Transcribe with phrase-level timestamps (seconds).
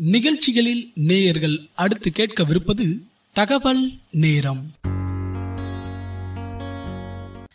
[0.00, 2.98] நிகழ்ச்சிகளில் நேயர்கள் அடுத்து கேட்கவிருப்பது
[3.32, 4.74] தகவல் நேரம்.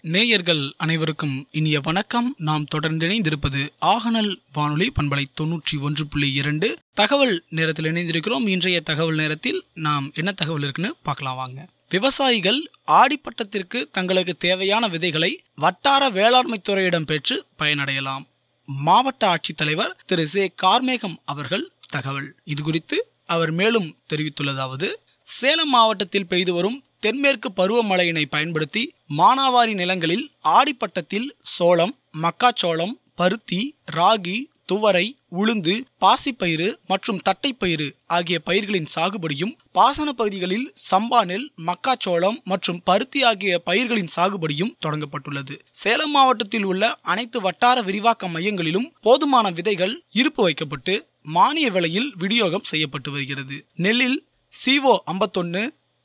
[0.01, 2.35] நேயர்கள் அனைவருக்கும் இனிய வணக்கம்.
[2.37, 6.77] நாம் தொடர்ந்து இணைந்திருப்பது ஆகநல் வானொலி பண்பலை தொன்னூற்றி ஒன்று புள்ளி இரண்டு.
[6.93, 8.47] தகவல் நேரத்தில் இணைந்திருக்கிறோம்.
[8.47, 11.67] இன்றைய தகவல் நேரத்தில் நாம் என்ன தகவல் இருக்குன்னு பார்க்கலாம் வாங்க.
[11.89, 18.25] விவசாயிகள் ஆடிப்பட்டத்திற்கு தங்களுக்கு தேவையான விதைகளை வட்டார வேளாண்மை துறையிடம் பெற்று பயனடையலாம்.
[18.65, 20.27] மாவட்ட ஆட்சித்தலைவர் திரு.
[20.27, 20.51] சே.
[20.61, 22.29] கார்மேகம் அவர்கள் தகவல்.
[22.43, 24.87] இது குறித்து அவர் மேலும் தெரிவித்துள்ளதாவது
[25.27, 28.83] சேலம் மாவட்டத்தில் பெய்து வரும் தென்மேற்கு பருவமழையினை பயன்படுத்தி
[29.17, 33.61] மானாவாரி நிலங்களில் ஆடிப்பட்டத்தில் சோளம் மக்காச்சோளம் பருத்தி
[33.97, 35.05] ராகி துவரை
[35.39, 43.59] உளுந்து பாசிப்பயிறு மற்றும் தட்டைப்பயிறு ஆகிய பயிர்களின் சாகுபடியும் பாசன பகுதிகளில் சம்பா நெல் மக்காச்சோளம் மற்றும் பருத்தி ஆகிய
[43.59, 45.55] பயிர்களின் சாகுபடியும் தொடங்கப்பட்டுள்ளது.
[45.81, 53.09] சேலம் மாவட்டத்தில் உள்ள அனைத்து வட்டார விரிவாக்க மையங்களிலும் போதுமான விதைகள் இருப்பு வைக்கப்பட்டு மானிய விலையில் விநியோகம் செய்யப்பட்டு
[53.11, 53.55] வருகிறது.
[53.77, 54.19] நெல்லில்
[54.53, 55.63] சிஓ ஐம்பத்தொன்னு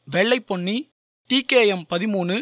[0.09, 0.76] வெள்ளை பொன்னி
[1.30, 2.37] டிகேஎம் பதிமூணு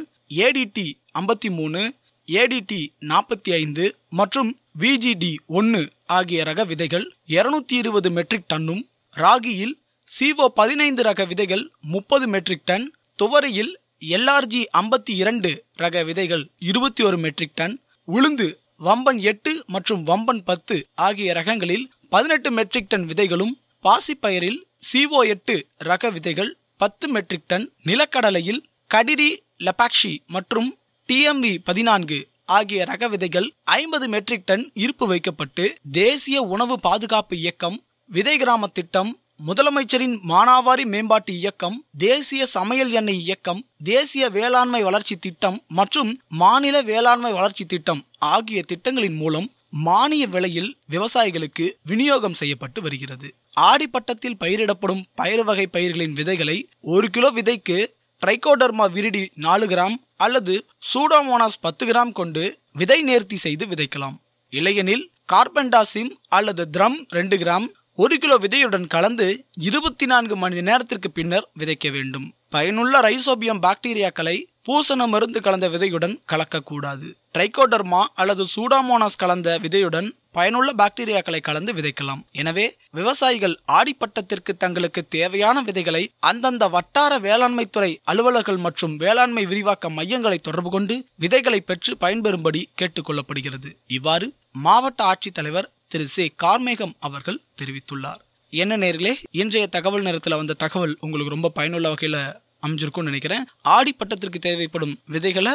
[0.44, 1.80] ஏடிடி ஐம்பத்தி மூணு
[2.28, 8.82] ஏடிடி நாற்பத்தி ஐந்து மற்றும் விஜிடி ஒன்று ஆகிய ரக விதைகள் இருநூத்தி இருபது மெட்ரிக் டன்னும்
[9.14, 9.74] ராகியில்
[10.08, 12.86] சிஓ பதினைந்து ரக விதைகள் முப்பது மெட்ரிக் டன்
[13.18, 13.72] துவரையில்
[14.10, 17.76] எல்ஆர்ஜி ஐம்பத்தி இரண்டு ரக விதைகள் இருபத்தி ஒரு மெட்ரிக் டன்
[18.08, 18.48] உளுந்து
[18.80, 23.54] வம்பன் எட்டு மற்றும் வம்பன் பத்து ஆகிய ரகங்களில் பதினெட்டு மெட்ரிக் டன் விதைகளும்
[23.84, 29.28] பாசிப்பயிரில் சிஓ எட்டு ரக விதைகள் பத்து மெட்ரிக் டன் நிலக்கடலையில் கடிரி
[29.60, 30.68] லபாக்ஷி மற்றும்
[31.08, 35.64] டிஎம்வி பதினான்கு ஆகிய ரக விதைகள் ஐம்பது மெட்ரிக் டன் இருப்பு வைக்கப்பட்டு
[35.96, 37.78] தேசிய உணவு பாதுகாப்பு இயக்கம்
[38.10, 39.10] விதை கிராம திட்டம்
[39.40, 47.32] முதலமைச்சரின் மானாவாரி மேம்பாட்டு இயக்கம் தேசிய சமையல் எண்ணெய் இயக்கம் தேசிய வேளாண்மை வளர்ச்சி திட்டம் மற்றும் மாநில வேளாண்மை
[47.32, 53.34] வளர்ச்சி திட்டம் ஆகிய திட்டங்களின் மூலம் மானிய விலையில் விவசாயிகளுக்கு விநியோகம் செய்யப்பட்டு வருகிறது.
[53.60, 57.86] ஆடிப்பட்டத்தில் பயிரிடப்படும் பயிர் வகை பயிர்களின் விதைகளை ஒரு கிலோ விதைக்கு
[58.26, 64.16] ட்ரைகோடர்மா விரிடி நாலு கிராம் அல்லது சூடோமோனாஸ் பத்து கிராம் கொண்டு விதை நேர்த்தி செய்து விதைக்கலாம்.
[64.48, 71.50] இல்லையெனில் கார்பன்டாசிம் அல்லது த்ரம் ரெண்டு கிராம் ஒரு கிலோ விதையுடன் கலந்து இருபத்தி நான்கு மணி நேரத்திற்கு பின்னர்
[71.58, 72.34] விதைக்க வேண்டும்.
[72.50, 77.08] பயனுள்ள ரைசோபியம் பாக்டீரியாக்களை பூசண மருந்து கலந்த விதையுடன் கலக்கக்கூடாது.
[77.34, 82.22] ட்ரைகோடர்மா அல்லது சூடாமோனாஸ் கலந்த விதையுடன் பயனுள்ள பாக்டீரியாக்களை கலந்து விதைக்கலாம்.
[82.32, 90.38] எனவே விவசாயிகள் ஆடிப்பட்டத்திற்கு தங்களுக்கு தேவையான விதைகளை அந்தந்த வட்டார வேளாண்மை துறை அலுவலர்கள் மற்றும் வேளாண்மை விரிவாக்க மையங்களை
[90.38, 96.06] தொடர்பு கொண்டு விதைகளை பெற்று பயன்பெறும்படி கேட்டுக்கொள்ளப்படுகிறது இவ்வாறு மாவட்ட ஆட்சித்தலைவர் திரு.
[96.06, 96.32] சே.
[96.42, 98.22] கார்மேகம் அவர்கள் தெரிவித்துள்ளார்.
[98.50, 102.20] என்ன நேர்களே இன்றைய தகவல் நேரத்தில் வந்த தகவல் உங்களுக்கு ரொம்ப பயனுள்ள வகையில்
[102.64, 103.46] அமைஞ்சிருக்கும்னு நினைக்கிறேன்.
[103.76, 105.54] ஆடிப்பட்டத்திற்கு தேவைப்படும் விதைகளை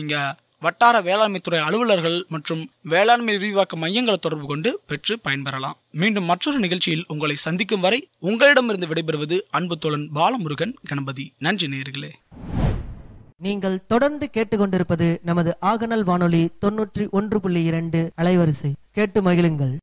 [0.02, 0.20] நீங்க
[0.64, 5.76] வட்டார வேளாண்மைத்துறை அலுவலர்கள் மற்றும் வேளாண்மை விரிவாக்க மையங்களை தொடர்பு கொண்டு பெற்று பயன்பெறலாம்.
[6.02, 11.26] மீண்டும் மற்றொரு நிகழ்ச்சியில் உங்களை சந்திக்கும் வரை உங்களிடமிருந்து விடைபெறுவது அன்பு தோழன் பாலமுருகன் கணபதி.
[11.46, 12.12] நன்றி நேர்களே
[13.46, 18.70] நீங்கள் தொடர்ந்து கேட்டுக்கொண்டிருப்பது நமது ஆகநல் வானொலி தொன்னூற்றி ஒன்று புள்ளி இரண்டு அலைவரிசை.
[18.98, 19.74] கேட்டு மகிழுங்கள்.